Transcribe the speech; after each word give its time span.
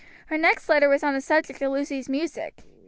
Her 0.29 0.37
next 0.39 0.67
letter 0.67 0.89
was 0.89 1.03
on 1.03 1.13
the 1.13 1.21
subject 1.21 1.61
of 1.61 1.71
Lucy's 1.73 2.09
music. 2.09 2.63